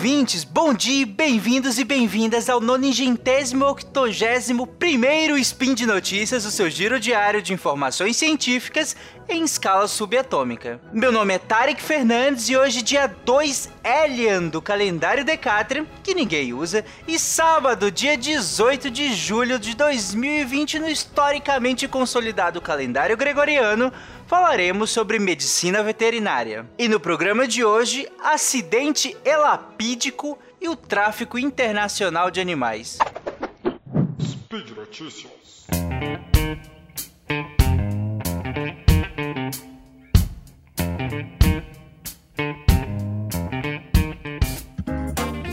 [0.00, 6.70] ouvintes, bom dia, bem-vindos e bem-vindas ao nonigentésimo octogésimo primeiro Spin de Notícias, o seu
[6.70, 8.96] giro diário de informações científicas
[9.28, 10.80] em escala subatômica.
[10.90, 16.54] Meu nome é Tarek Fernandes e hoje dia 2 Elian do calendário Decatrium, que ninguém
[16.54, 23.92] usa, e sábado, dia 18 de julho de 2020 no historicamente consolidado calendário gregoriano,
[24.30, 26.64] falaremos sobre medicina veterinária.
[26.78, 32.96] E no programa de hoje, acidente elapídico e o tráfico internacional de animais.
[34.22, 35.66] Speed Notícias.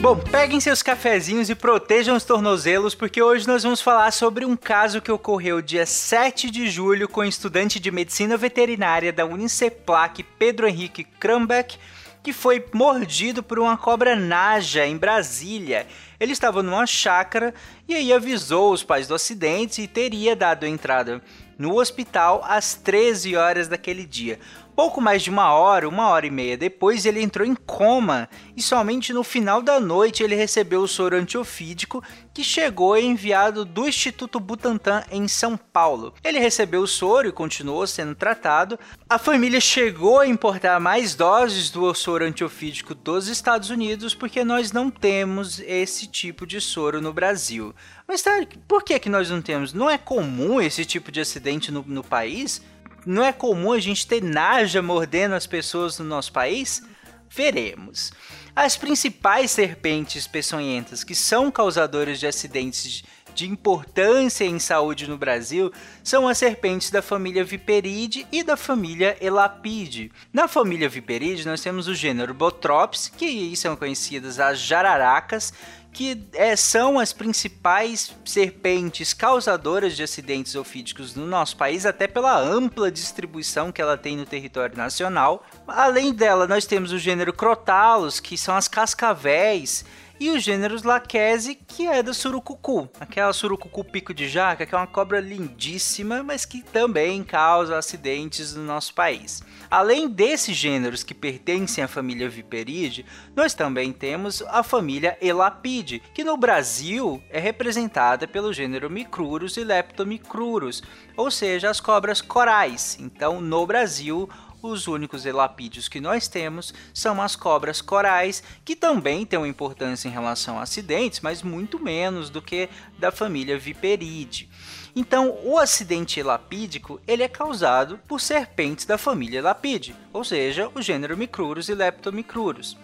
[0.08, 4.56] Bom, peguem seus cafezinhos e protejam os tornozelos, porque hoje nós vamos falar sobre um
[4.56, 10.24] caso que ocorreu dia 7 de julho com o estudante de medicina veterinária da Uniceplac,
[10.40, 11.78] Pedro Henrique Krambeck,
[12.24, 15.86] que foi mordido por uma cobra naja em Brasília.
[16.18, 17.54] Ele estava numa chácara
[17.86, 21.22] e aí avisou os pais do acidente e teria dado entrada
[21.58, 24.40] no hospital às 13 horas daquele dia.
[24.76, 28.62] Pouco mais de uma hora, uma hora e meia depois, ele entrou em coma e
[28.62, 32.04] somente no final da noite ele recebeu o soro antiofídico
[32.38, 36.14] que chegou enviado do Instituto Butantan em São Paulo.
[36.24, 38.78] Ele recebeu o soro e continuou sendo tratado.
[39.10, 44.72] A família chegou a importar mais doses do soro antiofídico dos Estados Unidos porque nós
[44.72, 47.74] não temos esse tipo de soro no Brasil.
[48.08, 48.34] Mas tá,
[48.68, 49.74] por que, que nós não temos?
[49.74, 52.62] Não é comum esse tipo de acidente no, no país?
[53.04, 56.84] Não é comum a gente ter naja mordendo as pessoas no nosso país?
[57.32, 58.12] Veremos.
[58.60, 63.04] As principais serpentes peçonhentas que são causadoras de acidentes
[63.36, 65.72] de importância em saúde no Brasil
[66.04, 70.12] são as serpentes da família Viperide e da família Elapide.
[70.34, 75.54] Na família Viperide, nós temos o gênero Botrops, que são conhecidas as jararacas,
[75.98, 82.40] que é, são as principais serpentes causadoras de acidentes ofídicos no nosso país, até pela
[82.40, 85.44] ampla distribuição que ela tem no território nacional.
[85.68, 89.84] Além dela, nós temos o gênero Crotalus, que são as cascavéis,
[90.20, 94.78] e o gênero Laquese, que é da surucucu, aquela surucucu pico de jaca, que é
[94.78, 99.44] uma cobra lindíssima, mas que também causa acidentes no nosso país.
[99.70, 103.06] Além desses gêneros que pertencem à família Viperide,
[103.36, 109.64] nós também temos a família Elapide, que no Brasil é representada pelo gênero Micrurus e
[109.64, 110.82] Leptomicrurus,
[111.18, 112.98] ou seja, as cobras corais.
[113.00, 114.30] Então, no Brasil,
[114.70, 120.08] os únicos elapídeos que nós temos são as cobras corais, que também têm uma importância
[120.08, 124.50] em relação a acidentes, mas muito menos do que da família Viperide.
[124.96, 130.82] Então, o acidente elapídico ele é causado por serpentes da família Elapide, ou seja, o
[130.82, 132.76] gênero Micrurus e Leptomicrurus.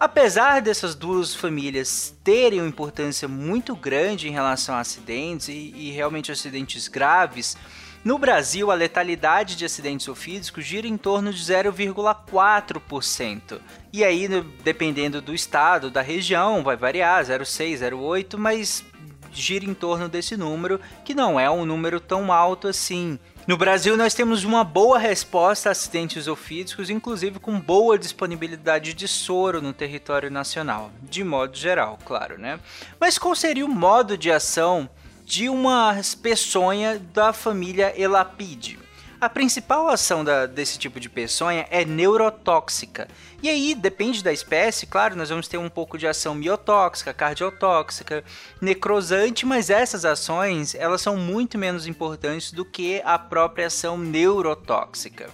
[0.00, 5.90] Apesar dessas duas famílias terem uma importância muito grande em relação a acidentes e, e
[5.90, 7.56] realmente acidentes graves,
[8.04, 13.60] no Brasil, a letalidade de acidentes ofídicos gira em torno de 0,4%.
[13.92, 14.28] E aí,
[14.62, 18.84] dependendo do estado, da região, vai variar 0,6, 0,8, mas
[19.32, 23.18] gira em torno desse número, que não é um número tão alto assim.
[23.46, 29.08] No Brasil, nós temos uma boa resposta a acidentes ofídicos, inclusive com boa disponibilidade de
[29.08, 32.60] soro no território nacional, de modo geral, claro, né?
[33.00, 34.88] Mas qual seria o modo de ação
[35.28, 38.78] de uma peçonha da família Elapide.
[39.20, 43.06] A principal ação da, desse tipo de peçonha é neurotóxica.
[43.42, 48.24] E aí, depende da espécie, claro, nós vamos ter um pouco de ação miotóxica, cardiotóxica,
[48.58, 55.28] necrosante, mas essas ações, elas são muito menos importantes do que a própria ação neurotóxica.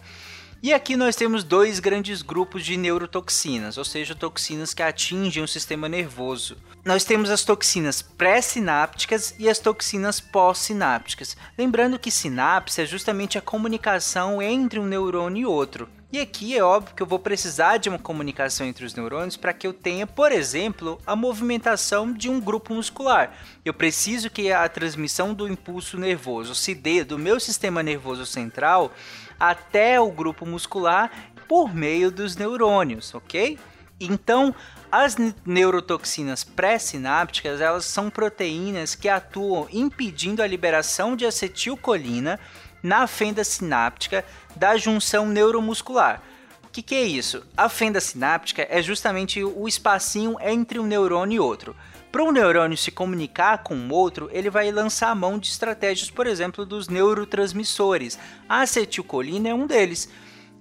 [0.61, 5.49] E aqui nós temos dois grandes grupos de neurotoxinas, ou seja, toxinas que atingem o
[5.49, 6.57] sistema nervoso.
[6.85, 11.35] Nós temos as toxinas pré-sinápticas e as toxinas pós-sinápticas.
[11.57, 15.89] Lembrando que sinapse é justamente a comunicação entre um neurônio e outro.
[16.13, 19.55] E aqui é óbvio que eu vou precisar de uma comunicação entre os neurônios para
[19.55, 23.35] que eu tenha, por exemplo, a movimentação de um grupo muscular.
[23.65, 28.93] Eu preciso que a transmissão do impulso nervoso se dê do meu sistema nervoso central
[29.41, 31.11] até o grupo muscular
[31.49, 33.59] por meio dos neurônios, ok?
[34.01, 34.55] Então,
[34.91, 42.39] as neurotoxinas pré-sinápticas, elas são proteínas que atuam impedindo a liberação de acetilcolina
[42.83, 44.25] na fenda sináptica
[44.55, 46.23] da junção neuromuscular.
[46.65, 47.45] O que, que é isso?
[47.57, 51.75] A fenda sináptica é justamente o espacinho entre um neurônio e outro.
[52.11, 56.11] Para um neurônio se comunicar com o outro, ele vai lançar a mão de estratégias,
[56.11, 58.19] por exemplo, dos neurotransmissores.
[58.49, 60.09] A acetilcolina é um deles.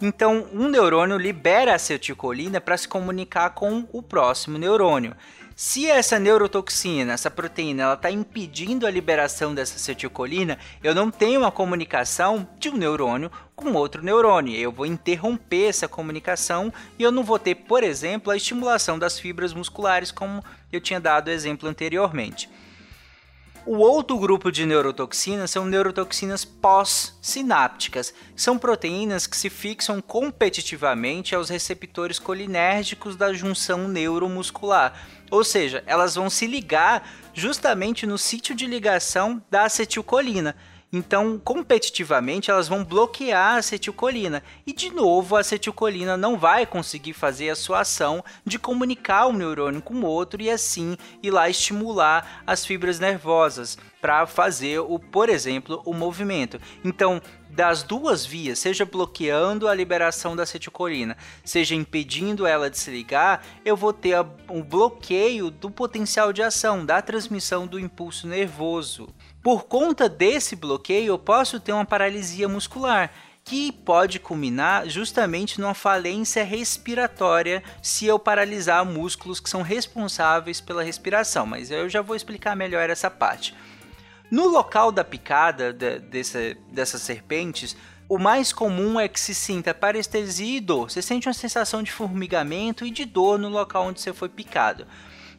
[0.05, 5.15] Então, um neurônio libera acetilcolina para se comunicar com o próximo neurônio.
[5.55, 11.39] Se essa neurotoxina, essa proteína, ela está impedindo a liberação dessa acetilcolina, eu não tenho
[11.39, 14.53] uma comunicação de um neurônio com outro neurônio.
[14.53, 19.17] Eu vou interromper essa comunicação e eu não vou ter, por exemplo, a estimulação das
[19.17, 22.49] fibras musculares, como eu tinha dado exemplo anteriormente.
[23.65, 28.13] O outro grupo de neurotoxinas são neurotoxinas pós-sinápticas.
[28.35, 35.07] São proteínas que se fixam competitivamente aos receptores colinérgicos da junção neuromuscular.
[35.31, 40.57] Ou seja, elas vão se ligar justamente no sítio de ligação da acetilcolina.
[40.95, 44.43] Então, competitivamente, elas vão bloquear a acetilcolina.
[44.63, 49.33] E, de novo, a acetilcolina não vai conseguir fazer a sua ação de comunicar um
[49.33, 54.99] neurônio com o outro e, assim, ir lá estimular as fibras nervosas para fazer, o,
[54.99, 56.61] por exemplo, o movimento.
[56.83, 57.19] Então,
[57.49, 63.43] das duas vias, seja bloqueando a liberação da acetilcolina, seja impedindo ela de se ligar,
[63.63, 64.17] eu vou ter
[64.49, 69.07] um bloqueio do potencial de ação, da transmissão do impulso nervoso.
[69.43, 73.11] Por conta desse bloqueio, eu posso ter uma paralisia muscular,
[73.43, 80.81] que pode culminar justamente numa falência respiratória se eu paralisar músculos que são responsáveis pela
[80.81, 83.53] respiração, mas eu já vou explicar melhor essa parte.
[84.31, 87.75] No local da picada de, dessa, dessas serpentes,
[88.07, 90.89] o mais comum é que se sinta parestesia e dor.
[90.89, 94.87] Você sente uma sensação de formigamento e de dor no local onde você foi picado.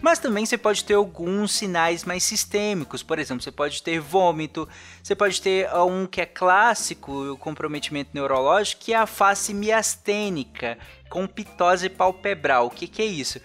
[0.05, 4.69] Mas também você pode ter alguns sinais mais sistêmicos, por exemplo, você pode ter vômito,
[5.03, 9.55] você pode ter ah, um que é clássico, o comprometimento neurológico, que é a face
[9.55, 10.77] miastênica,
[11.09, 12.67] com pitose palpebral.
[12.67, 13.41] O que, que é isso?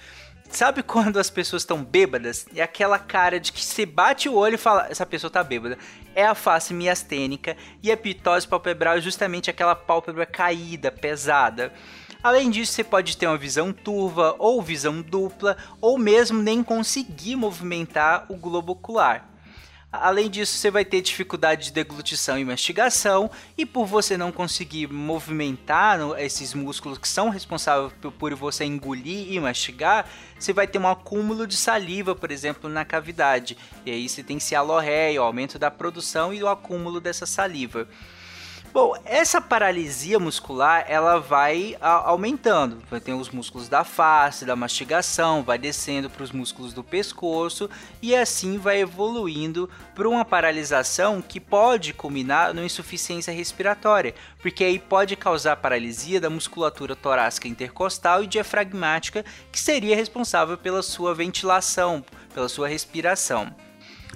[0.49, 2.45] Sabe quando as pessoas estão bêbadas?
[2.53, 5.77] É aquela cara de que você bate o olho e fala, essa pessoa tá bêbada.
[6.13, 11.71] É a face miastênica e a pitose palpebral é justamente aquela pálpebra caída, pesada.
[12.21, 17.37] Além disso, você pode ter uma visão turva ou visão dupla, ou mesmo nem conseguir
[17.37, 19.25] movimentar o globo ocular.
[19.91, 24.87] Além disso, você vai ter dificuldade de deglutição e mastigação, e por você não conseguir
[24.91, 30.05] movimentar esses músculos que são responsáveis por você engolir e mastigar,
[30.37, 33.57] você vai ter um acúmulo de saliva, por exemplo, na cavidade.
[33.85, 37.87] E aí você tem cialorreia, o aumento da produção e o acúmulo dessa saliva.
[38.71, 42.77] Bom, essa paralisia muscular ela vai aumentando.
[43.03, 47.67] Ter os músculos da face, da mastigação, vai descendo para os músculos do pescoço
[47.99, 54.77] e assim vai evoluindo para uma paralisação que pode culminar numa insuficiência respiratória, porque aí
[54.77, 62.05] pode causar paralisia da musculatura torácica intercostal e diafragmática, que seria responsável pela sua ventilação,
[62.35, 63.51] pela sua respiração.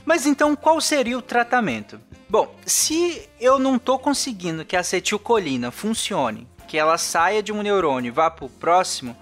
[0.06, 2.00] Mas então qual seria o tratamento?
[2.30, 7.62] Bom, se eu não estou conseguindo que a acetilcolina funcione, que ela saia de um
[7.62, 9.16] neurônio e vá para o próximo,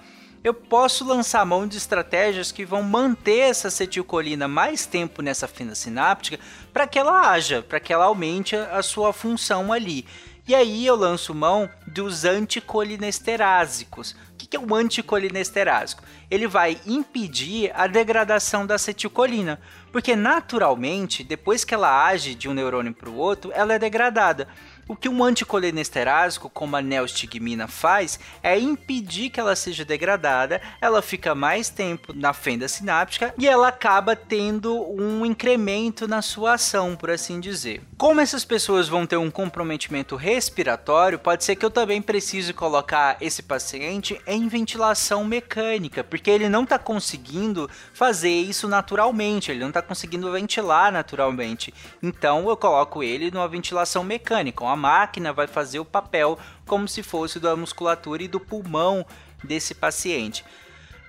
[0.43, 5.75] eu posso lançar mão de estratégias que vão manter essa acetilcolina mais tempo nessa fenda
[5.75, 6.39] sináptica
[6.73, 10.05] para que ela haja, para que ela aumente a sua função ali.
[10.47, 14.15] E aí eu lanço mão dos anticolinesterásicos.
[14.33, 16.03] O que é um anticolinesterásico?
[16.29, 22.53] Ele vai impedir a degradação da acetilcolina, porque naturalmente, depois que ela age de um
[22.53, 24.47] neurônio para o outro, ela é degradada.
[24.91, 31.01] O que um anticolinesterásico, como a neostigmina, faz é impedir que ela seja degradada, ela
[31.01, 36.97] fica mais tempo na fenda sináptica e ela acaba tendo um incremento na sua ação,
[36.97, 37.81] por assim dizer.
[37.97, 43.15] Como essas pessoas vão ter um comprometimento respiratório, pode ser que eu também precise colocar
[43.21, 49.69] esse paciente em ventilação mecânica, porque ele não está conseguindo fazer isso naturalmente, ele não
[49.69, 51.73] está conseguindo ventilar naturalmente.
[52.01, 57.03] Então eu coloco ele numa ventilação mecânica, uma máquina vai fazer o papel como se
[57.03, 59.05] fosse da musculatura e do pulmão
[59.43, 60.43] desse paciente.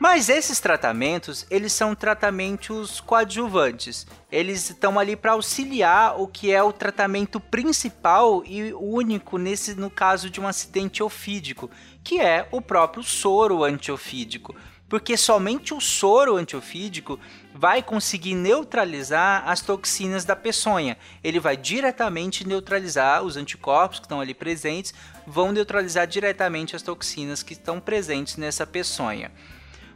[0.02, 4.04] Mas esses tratamentos, eles são tratamentos coadjuvantes.
[4.32, 9.88] Eles estão ali para auxiliar o que é o tratamento principal e único nesse no
[9.88, 11.70] caso de um acidente ofídico,
[12.02, 14.56] que é o próprio soro antiofídico
[14.92, 17.18] porque somente o soro antiofídico
[17.54, 20.98] vai conseguir neutralizar as toxinas da peçonha.
[21.24, 24.92] Ele vai diretamente neutralizar os anticorpos que estão ali presentes,
[25.26, 29.32] vão neutralizar diretamente as toxinas que estão presentes nessa peçonha.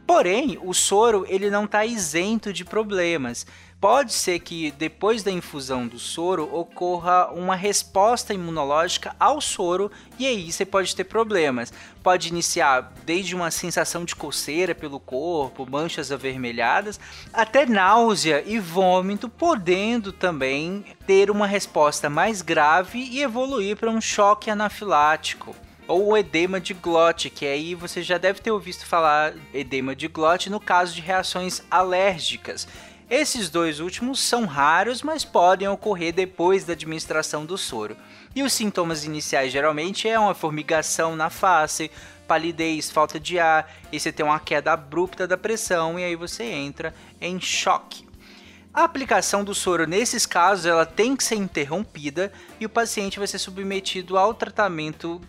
[0.07, 3.45] Porém, o soro ele não está isento de problemas.
[3.79, 10.25] Pode ser que depois da infusão do soro ocorra uma resposta imunológica ao soro e
[10.25, 11.71] aí você pode ter problemas.
[12.01, 16.99] Pode iniciar desde uma sensação de coceira pelo corpo, manchas avermelhadas,
[17.31, 24.01] até náusea e vômito, podendo também ter uma resposta mais grave e evoluir para um
[24.01, 25.55] choque anafilático.
[25.87, 30.09] ou o edema de glote, que aí você já deve ter ouvido falar edema de
[30.09, 32.67] glote no caso de reações alérgicas.
[33.09, 37.95] Esses dois últimos são raros, mas podem ocorrer depois da administração do soro.
[38.35, 41.89] E os sintomas iniciais geralmente é uma formigação na face,
[42.27, 46.43] palidez, falta de ar, e você tem uma queda abrupta da pressão e aí você
[46.43, 48.05] entra em choque.
[48.73, 53.27] A aplicação do soro nesses casos ela tem que ser interrompida e o paciente vai
[53.27, 55.21] ser submetido ao tratamento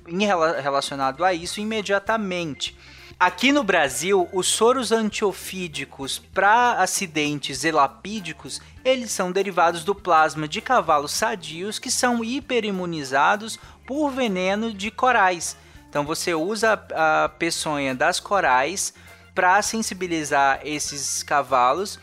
[0.61, 2.77] relacionado a isso imediatamente.
[3.21, 10.61] Aqui no Brasil, os soros antiofídicos para acidentes elapídicos, eles são derivados do plasma de
[10.61, 15.57] cavalos sadios que são hiperimunizados por veneno de corais.
[15.89, 18.95] Então você usa a peçonha das corais
[19.35, 21.99] para sensibilizar esses cavalos,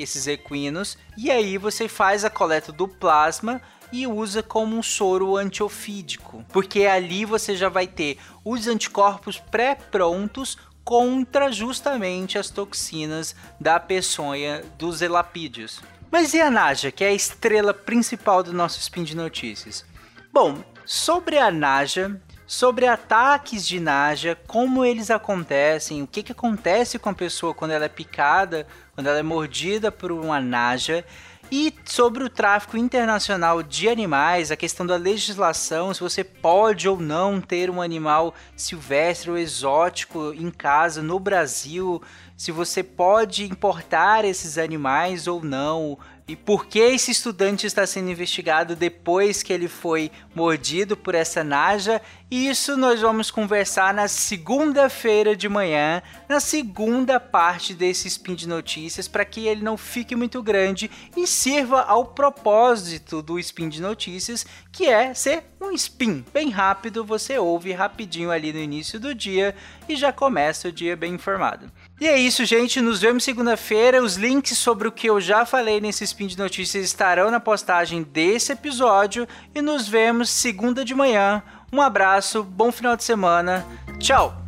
[0.00, 5.36] esses equinos, e aí você faz a coleta do plasma e usa como um soro
[5.36, 13.78] antiofídico, porque ali você já vai ter os anticorpos pré-prontos contra justamente as toxinas da
[13.78, 15.80] peçonha dos elapídeos.
[16.10, 19.84] Mas e a Naja, que é a estrela principal do nosso Spin de Notícias?
[20.32, 26.98] Bom, sobre a Naja, sobre ataques de Naja, como eles acontecem, o que, que acontece
[26.98, 31.04] com a pessoa quando ela é picada, quando ela é mordida por uma Naja,
[31.52, 36.98] e sobre o tráfico internacional de animais, a questão da legislação, se você pode ou
[36.98, 42.02] não ter um animal silvestre ou exótico em casa no Brasil,
[42.34, 45.98] se você pode importar esses animais ou não,
[46.28, 51.42] e por que esse estudante está sendo investigado depois que ele foi mordido por essa
[51.42, 52.02] naja?
[52.30, 59.08] Isso nós vamos conversar na segunda-feira de manhã, na segunda parte desse spin de notícias,
[59.08, 64.44] para que ele não fique muito grande e sirva ao propósito do spin de notícias,
[64.70, 69.54] que é ser um spin bem rápido, você ouve rapidinho ali no início do dia
[69.88, 71.72] e já começa o dia bem informado.
[72.00, 72.80] E é isso, gente.
[72.80, 74.02] Nos vemos segunda-feira.
[74.02, 78.02] Os links sobre o que eu já falei nesse spin de notícias estarão na postagem
[78.02, 79.26] desse episódio.
[79.54, 81.42] E nos vemos segunda de manhã.
[81.72, 83.66] Um abraço, bom final de semana.
[83.98, 84.47] Tchau!